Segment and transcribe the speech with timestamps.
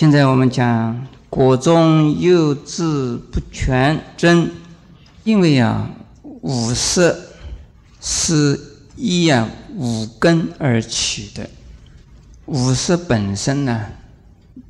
[0.00, 4.50] 现在我们讲果中有质不全真，
[5.24, 5.90] 因为啊
[6.40, 7.14] 五色
[8.00, 8.58] 是
[8.96, 11.50] 依啊五根而起的，
[12.46, 13.84] 五色本身呢，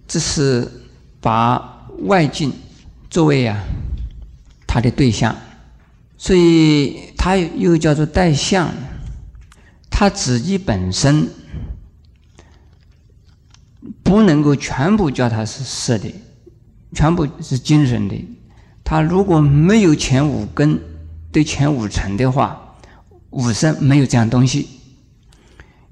[0.08, 0.68] 这是
[1.20, 2.52] 把外境
[3.08, 3.56] 作为啊
[4.66, 5.36] 它的对象，
[6.18, 8.68] 所以它又叫做带相，
[9.88, 11.28] 它自己本身。
[14.10, 16.12] 不能够全部叫它是色的，
[16.92, 18.16] 全部是精神的。
[18.82, 20.80] 它如果没有前五根
[21.30, 22.74] 对前五尘的话，
[23.30, 24.66] 五色没有这样东西。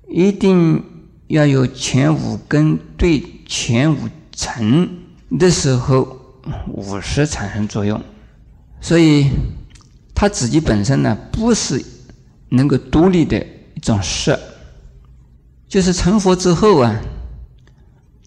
[0.08, 0.82] 一定
[1.28, 4.90] 要有前五根对前五尘
[5.38, 6.18] 的时候，
[6.66, 8.02] 五色产生作用。
[8.80, 9.30] 所以，
[10.12, 11.80] 它自己本身呢，不是
[12.48, 13.38] 能够独立的
[13.74, 14.36] 一种色，
[15.68, 17.00] 就是成佛之后啊。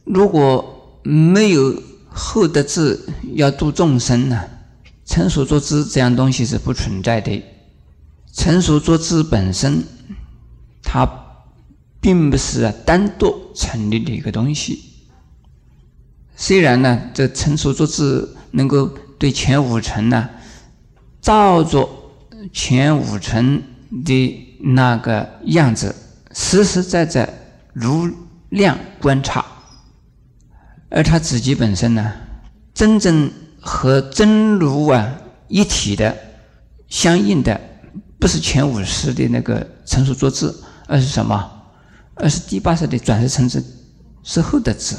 [0.03, 2.99] 如果没有厚德智
[3.35, 4.41] 要度众生呢？
[5.05, 7.43] 成熟作智这样东西是不存在的。
[8.31, 9.83] 成熟作智本身，
[10.81, 11.09] 它
[11.99, 14.81] 并不是单独成立的一个东西。
[16.36, 20.30] 虽然呢，这成熟作智能够对前五层呢，
[21.21, 21.89] 照着
[22.53, 23.61] 前五层
[24.05, 25.93] 的那个样子，
[26.33, 28.09] 实实在在如
[28.49, 29.45] 量观察。
[30.92, 32.11] 而他自己本身呢，
[32.73, 35.09] 真正和真如啊
[35.48, 36.16] 一体的、
[36.89, 37.59] 相应的，
[38.20, 40.53] 不是前五识的那个成熟作智，
[40.88, 41.50] 而是什么？
[42.16, 43.64] 而是第八识的转世成智，
[44.22, 44.98] 是后的智。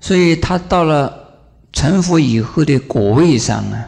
[0.00, 1.12] 所以他到了
[1.72, 3.84] 成佛以后的果位上呢，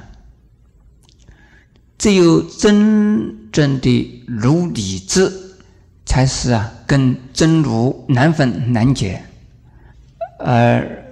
[1.96, 5.32] 只有真正的如理智，
[6.04, 9.22] 才是啊跟真如难分难解。
[10.38, 11.04] 而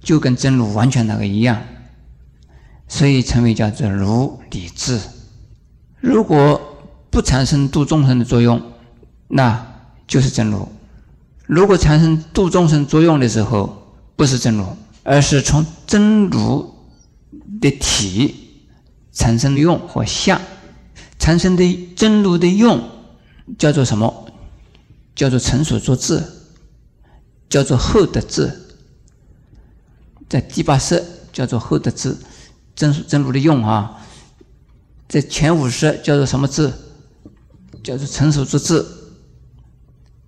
[0.00, 1.62] 就跟真如完全那个一样，
[2.88, 4.98] 所以称为叫做如理智。
[6.00, 6.60] 如果
[7.10, 8.60] 不产生度众生的作用，
[9.28, 9.66] 那
[10.06, 10.66] 就是真如；
[11.46, 14.64] 如果产生度众生作用的时候，不是真如，
[15.02, 16.74] 而是从真如
[17.60, 18.34] 的体
[19.12, 20.40] 产生的用和相，
[21.18, 22.82] 产生的真如的用
[23.58, 24.26] 叫做什么？
[25.14, 26.22] 叫做成所作智。
[27.50, 28.50] 叫做后的智，
[30.28, 32.16] 在第八识叫做后的智，
[32.74, 34.00] 真真如的用啊，
[35.08, 36.72] 在前五识叫做什么智？
[37.82, 38.86] 叫做成熟之智。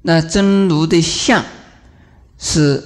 [0.03, 1.44] 那真如的相
[2.38, 2.83] 是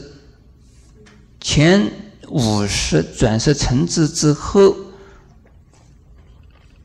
[1.41, 1.91] 前
[2.29, 4.77] 五识转世成智之后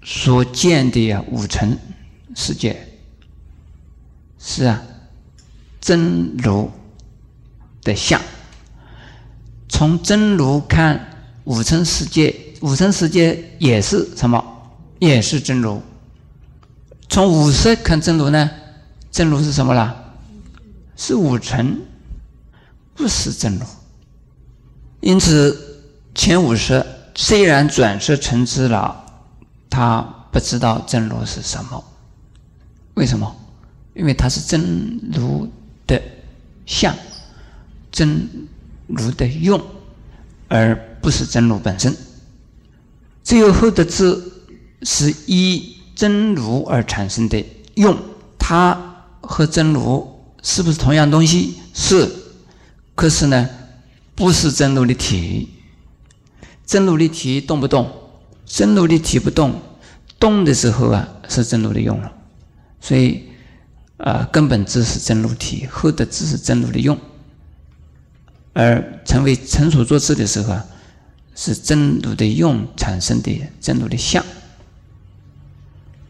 [0.03, 1.77] 所见的呀五尘
[2.33, 2.87] 世界，
[4.39, 4.81] 是啊，
[5.81, 6.71] 真如。
[7.83, 8.21] 的相，
[9.69, 11.07] 从真如看
[11.45, 14.43] 五尘世界，五尘世界也是什么？
[14.99, 15.81] 也是真如。
[17.09, 18.49] 从五色看真如呢？
[19.11, 19.95] 真如是什么啦？
[20.95, 21.81] 是五尘，
[22.93, 23.65] 不是真如。
[24.99, 25.81] 因此，
[26.13, 29.03] 前五识虽然转世成智了，
[29.69, 31.83] 他不知道真如是什么。
[32.93, 33.35] 为什么？
[33.93, 35.49] 因为它是真如
[35.87, 36.01] 的
[36.65, 36.95] 相。
[37.91, 38.29] 真
[38.87, 39.61] 如的用，
[40.47, 41.95] 而不是真如本身。
[43.23, 44.31] 只有后的字
[44.83, 47.97] 是依真如而产生的用，
[48.39, 51.55] 它和真如是不是同样东西？
[51.73, 52.09] 是。
[52.95, 53.49] 可是呢，
[54.15, 55.49] 不是真如的体。
[56.65, 57.89] 真如的体动不动？
[58.45, 59.61] 真如的体不动，
[60.19, 62.11] 动的时候啊，是真如的用了。
[62.79, 63.23] 所以，
[63.97, 66.97] 啊，根本字是真如体，后的字是真如的用。
[68.53, 70.65] 而成为成熟作智的时候啊，
[71.35, 74.23] 是真如的用产生的真如的相。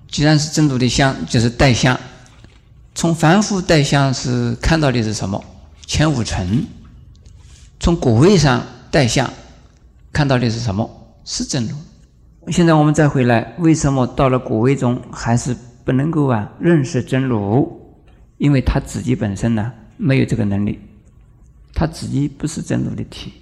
[0.09, 1.97] 既然是真如的相，就是带相。
[2.94, 5.44] 从凡夫带相是看到的是什么？
[5.85, 6.66] 前五尘。
[7.79, 8.61] 从果位上
[8.91, 9.32] 带相，
[10.11, 10.90] 看到的是什么？
[11.23, 11.76] 是真如。
[12.52, 15.55] 现在我们再回来，为什么到了果位中还是
[15.85, 17.79] 不能够啊认识真如？
[18.37, 20.79] 因为他自己本身呢没有这个能力。
[21.73, 23.34] 他自己不是真如的体，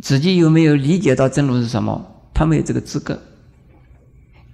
[0.00, 2.04] 自己有没有理解到真如是什么？
[2.34, 3.22] 他没有这个资格。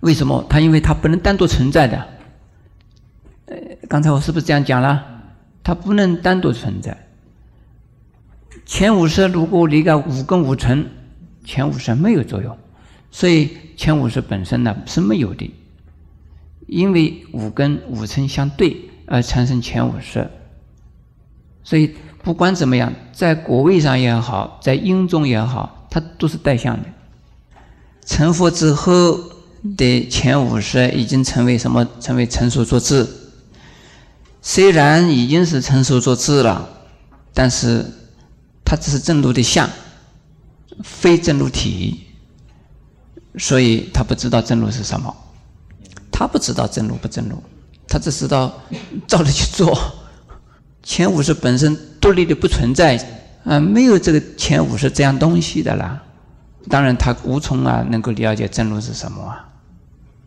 [0.00, 0.44] 为什么？
[0.48, 2.06] 他因为他不能单独存在的。
[3.46, 3.56] 呃，
[3.88, 5.02] 刚才我是不是这样讲了？
[5.62, 7.06] 他不能单独存在。
[8.66, 10.86] 前五识如果离开五根五尘，
[11.44, 12.58] 前五识没有作用，
[13.10, 15.50] 所以前五识本身呢是没有的。
[16.66, 20.28] 因为五根五尘相对而产生前五识，
[21.64, 21.94] 所以。
[22.22, 26.88] 不管怎么样，在果位上也好，在因中也好，它都是带相的。
[28.04, 29.18] 成佛之后
[29.76, 31.86] 的前五十已经成为什么？
[32.00, 33.06] 成为成熟作智。
[34.42, 36.68] 虽然已经是成熟作智了，
[37.32, 37.84] 但是
[38.64, 39.68] 它只是正路的相，
[40.82, 42.06] 非正路体，
[43.38, 45.14] 所以他不知道正路是什么。
[46.10, 47.42] 他不知道正路不正路，
[47.88, 48.52] 他只知道
[49.06, 49.78] 照着去做。
[50.82, 52.96] 前五十本身独立的不存在，
[53.44, 56.02] 啊，没有这个前五十这样东西的啦。
[56.68, 59.48] 当然，他无从啊能够了解正路是什么啊。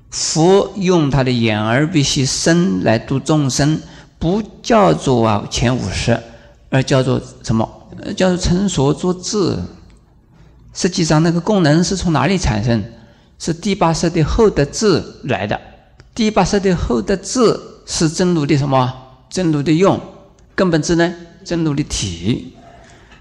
[0.09, 3.79] 佛用他的眼耳鼻息身来度众生，
[4.19, 6.19] 不叫做啊前五十，
[6.69, 7.67] 而叫做什么？
[8.15, 9.57] 叫做成所作智。
[10.73, 12.83] 实际上，那个功能是从哪里产生？
[13.39, 15.59] 是第八识的后的智来的。
[16.15, 18.94] 第八识的后的智是真如的什么？
[19.29, 20.00] 真如的用。
[20.55, 21.13] 根本质呢？
[21.44, 22.55] 真如的体，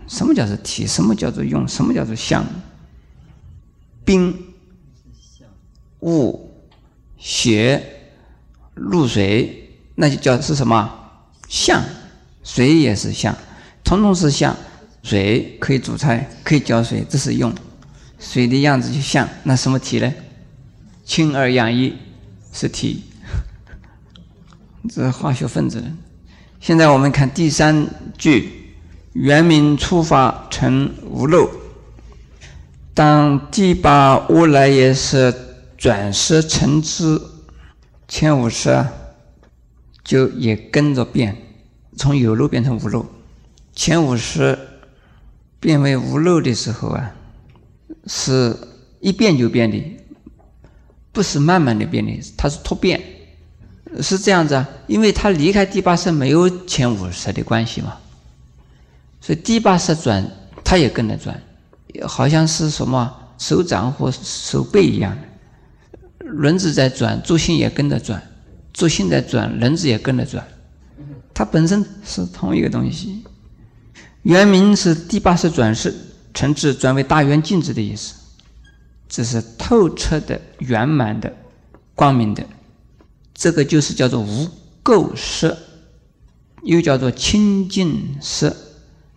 [0.07, 0.87] 什么叫做体？
[0.87, 1.67] 什么叫做用？
[1.67, 2.45] 什么叫做相？
[4.05, 4.37] 冰、
[6.01, 6.51] 雾、
[7.17, 8.13] 雪、
[8.75, 10.93] 露水，那就叫是什么？
[11.49, 11.83] 相。
[12.45, 13.37] 水也是相，
[13.85, 14.57] 统统是相。
[15.03, 17.53] 水可以煮菜，可以浇水，这是用。
[18.19, 20.13] 水的样子就像，那什么体呢？
[21.05, 21.97] 氢二氧一
[22.53, 23.03] 是体，
[24.89, 25.83] 这化学分子。
[26.63, 28.77] 现在我们看第三句
[29.15, 31.51] ：“原名初发成无漏，
[32.95, 35.35] 当第八无来也是
[35.77, 37.21] 转识成之，
[38.07, 38.87] 前五十
[40.05, 41.37] 就也跟着变，
[41.97, 43.05] 从有漏变成无漏。
[43.75, 44.57] 前五十
[45.59, 47.13] 变为无漏的时候啊，
[48.07, 48.57] 是
[49.01, 49.83] 一变就变的，
[51.11, 53.03] 不是慢慢的变的，它是突变。”
[54.01, 57.99] 是这样子啊，因为他离开第八识没有前五识的关系嘛，
[59.21, 60.27] 所以第八识转，
[60.65, 61.39] 他也跟着转，
[62.07, 68.23] 好像是什么手掌或手背一样的，轮子在转，轴心也跟着转，
[68.73, 70.43] 轴心在转，轮子也跟着转，
[71.35, 73.23] 它本身是同一个东西。
[74.23, 75.93] 原名是第八识转世
[76.33, 78.15] 成智，转为大圆镜子的意思，
[79.09, 81.31] 这是透彻的、圆满的、
[81.95, 82.43] 光明的。
[83.43, 84.49] 这个就是叫做无
[84.85, 85.59] 垢色，
[86.63, 88.57] 又叫做清净色，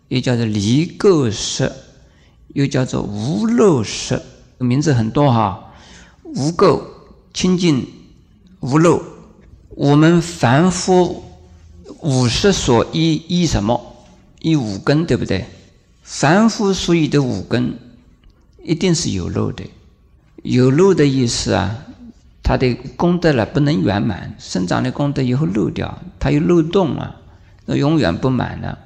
[0.07, 1.71] 又叫做离垢色，
[2.55, 4.23] 又叫做无漏色，
[4.57, 5.71] 名字很多哈。
[6.23, 6.81] 无垢、
[7.35, 7.87] 清净、
[8.61, 8.99] 无漏，
[9.69, 11.23] 我们凡夫
[11.99, 13.79] 五识所依依什么？
[14.41, 15.45] 依五根，对不对？
[16.01, 17.77] 凡夫所依的五根，
[18.63, 19.63] 一定是有漏的。
[20.41, 21.85] 有漏的意思啊。
[22.45, 27.15] 他的功德了不能圆满，生长的功德以后漏掉，它有漏洞啊，
[27.65, 28.77] 那永远不满的。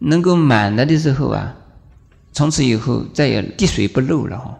[0.00, 1.54] 能够满了的时候啊，
[2.32, 4.58] 从此以后再也滴水不漏了哈。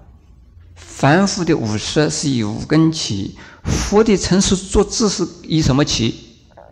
[0.77, 6.15] 凡夫的五识是以五根起，佛的成熟作智是以什么起？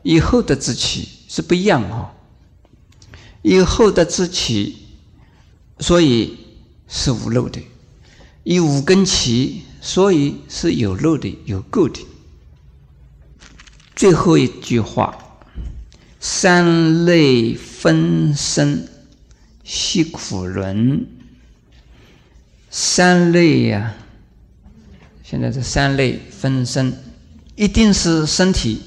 [0.05, 2.13] 以后的之起是不一样哈。
[3.43, 4.77] 以后的之起，
[5.81, 6.39] 所以
[6.87, 7.61] 是无漏的，
[8.45, 9.63] 以五根起。
[9.87, 12.05] 所以是有漏的，有垢的。
[13.95, 15.17] 最后一句话
[16.19, 18.89] ：“三类分身
[19.63, 21.07] 系苦轮。”
[22.69, 23.95] 三类呀，
[25.23, 26.93] 现在这三类分身，
[27.55, 28.83] 一定是身体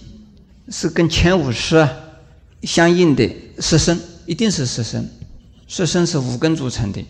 [0.67, 1.87] 是跟前五识
[2.63, 5.09] 相应的色身，一定是色身。
[5.65, 7.01] 色身是五根组成的，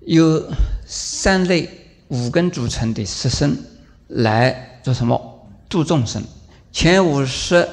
[0.00, 0.44] 有
[0.84, 1.84] 三类。
[2.08, 3.56] 五根组成的十身
[4.08, 5.48] 来做什么？
[5.68, 6.22] 度众生。
[6.72, 7.68] 前五识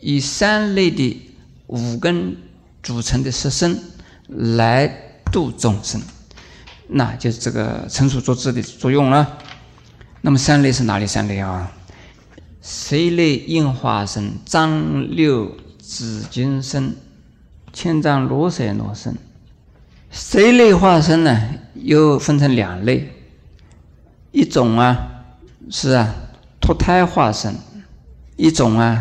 [0.00, 1.22] 以三类的
[1.66, 2.36] 五根
[2.82, 3.78] 组成的十身
[4.28, 4.86] 来
[5.32, 6.00] 度众生，
[6.88, 9.38] 那就是这个成熟作智的作用了。
[10.20, 11.70] 那么三类是哪里三类啊？
[12.60, 14.32] 谁类应化身？
[14.44, 16.94] 张六紫金身，
[17.72, 19.16] 千丈罗色罗身。
[20.10, 21.50] 谁类化身呢？
[21.74, 23.10] 又分成两类。
[24.34, 25.22] 一种啊
[25.70, 26.12] 是啊
[26.60, 27.54] 脱胎化身，
[28.34, 29.00] 一种啊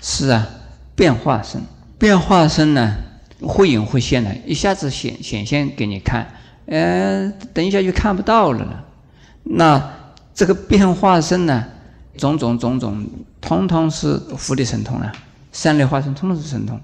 [0.00, 0.48] 是啊
[0.96, 1.60] 变化身。
[1.98, 2.94] 变化身呢
[3.42, 6.26] 忽隐忽现的，一下子显显现给你看，
[6.64, 8.84] 呃，等一下就看不到了了。
[9.42, 9.92] 那
[10.34, 11.66] 这个变化身呢，
[12.16, 13.06] 种种种种，
[13.42, 15.12] 通通是佛的神通啊。
[15.52, 16.80] 三类化身通通是神通。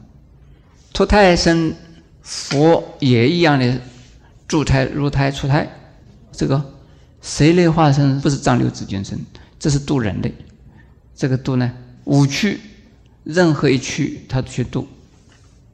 [0.93, 1.75] 脱胎身
[2.21, 3.81] 佛也一样的
[4.51, 5.67] 入胎入胎出胎，
[6.31, 6.63] 这个。
[7.27, 9.19] 谁类化身不是张六紫金身？
[9.59, 10.31] 这是渡人的。
[11.17, 11.73] 这个渡呢，
[12.05, 12.61] 五趣
[13.25, 14.87] 任何一趣他去渡，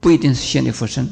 [0.00, 1.06] 不一定是现的佛身。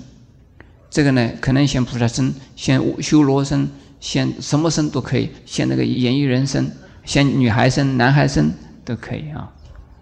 [0.89, 3.69] 这个呢，可能现菩萨身，现修罗身，
[4.01, 8.51] 现什么身都可以，现那个演艺人身，现女孩身、男孩身
[8.83, 9.53] 都可以啊，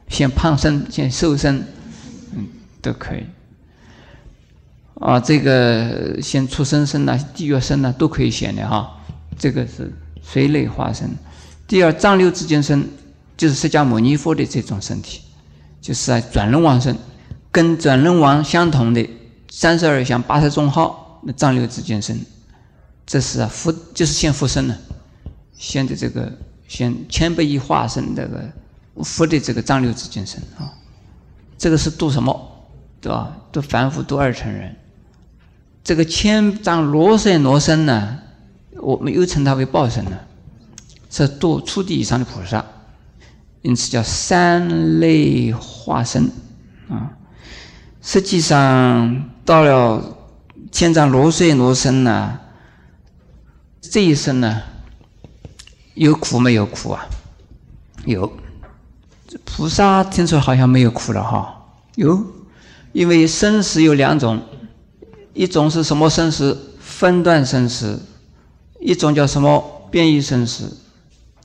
[0.07, 1.67] 现胖身、现瘦身，
[2.37, 2.47] 嗯，
[2.81, 3.25] 都可以。
[5.01, 8.95] 啊，这个现畜生身呐、地狱身呐，都可以显的哈。
[9.37, 9.93] 这个是
[10.31, 11.09] 随类化身。
[11.67, 12.87] 第二，藏六之间身，
[13.37, 15.21] 就是释迦牟尼佛的这种身体，
[15.81, 16.97] 就是啊转轮王身，
[17.51, 19.09] 跟转轮王相同的。
[19.51, 22.21] 三十二相八十种号，那藏六之间身，
[23.07, 24.79] 这是啊佛，就是现佛身了，
[25.57, 26.31] 现的这个
[26.69, 28.45] 现千百亿化身这个
[29.03, 30.71] 佛的这个藏六之间身啊，
[31.57, 32.31] 这个是度什么？
[33.01, 33.37] 对吧？
[33.51, 34.77] 度凡夫，度二乘人。
[35.83, 38.19] 这个千丈罗刹罗身呢，
[38.89, 40.19] 我们又称它为报身呢，
[41.11, 42.65] 是度初地以上的菩萨，
[43.61, 46.31] 因此叫三类化身
[46.89, 47.13] 啊。
[48.01, 49.29] 实际上。
[49.45, 50.19] 到了
[50.71, 52.39] 千丈罗刹罗身呢，
[53.81, 54.61] 这一生呢，
[55.95, 57.07] 有苦没有苦啊？
[58.05, 58.31] 有。
[59.47, 61.65] 菩萨听说好像没有苦了哈？
[61.95, 62.23] 有，
[62.93, 64.43] 因为生死有两种，
[65.33, 66.77] 一种是什么生死？
[66.79, 68.03] 分段生死，
[68.81, 70.77] 一种叫什么变异生死？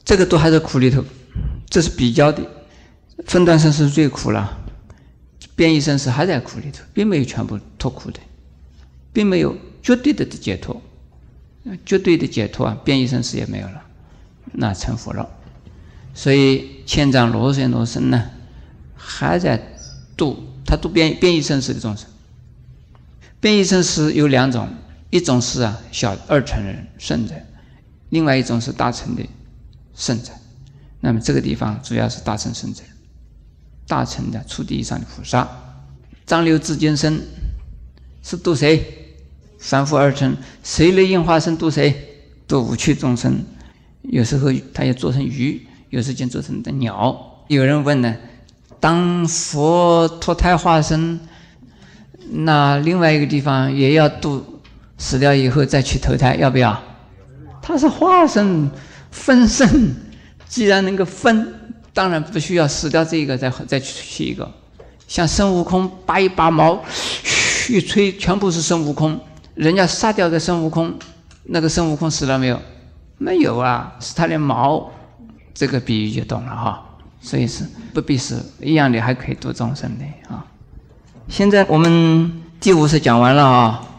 [0.06, 1.04] 这个都还在苦里头，
[1.70, 2.44] 这是比较的。
[3.26, 4.60] 分段生死最苦了。
[5.56, 8.20] 变异生死还在苦里头，并没有全部脱苦的，
[9.14, 10.82] 并没有绝对的解脱，
[11.86, 13.84] 绝对的解脱啊，变异生死也没有了，
[14.54, 15.30] 那成佛了。
[16.16, 18.32] 所以千丈罗刹罗身呢，
[18.96, 19.78] 还在
[20.18, 22.08] 度，他度变变异生死的众生。
[23.40, 24.68] 变异生死有两种，
[25.14, 27.36] 一种是啊小二乘人圣者，
[28.10, 29.24] 另外一种是大乘的
[29.94, 30.32] 圣者。
[31.02, 32.82] 那么这个地方主要是大乘圣者。
[33.86, 35.48] 大乘的初地以上的菩萨，
[36.26, 37.22] 张六之间身
[38.24, 38.84] 是度谁？
[39.60, 41.94] 三夫二乘，谁来应化身度谁？
[42.48, 43.44] 度五趣众生。
[44.02, 47.46] 有时候他也做成鱼，有时间做成的鸟。
[47.50, 48.16] 有人问呢：
[48.80, 51.20] 当佛脱胎化身，
[52.32, 54.53] 那另外一个地方也要度，
[54.98, 56.80] 死掉以后再去投胎，要不要？
[57.62, 58.70] 他是化身
[59.12, 59.96] 分身，
[60.48, 61.54] 既然能够分。
[61.96, 64.52] 当然不需要死掉这个再 再去一个，
[65.08, 66.84] 像孙悟空拔一拔毛，
[67.24, 69.20] 嘘一吹，全部是孙悟空。
[69.54, 70.92] 人家杀掉个孙悟空，
[71.44, 72.60] 那个孙悟空死了没有？
[73.20, 74.92] 没有啊，是他的毛。
[75.54, 76.84] 这个比喻就懂了哈。
[77.22, 80.44] 所以是不必死，一样的还可以度众生的啊。
[81.28, 83.88] 现在我们第五次讲完了啊。